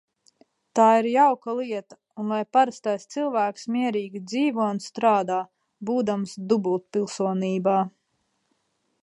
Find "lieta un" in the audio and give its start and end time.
1.59-2.31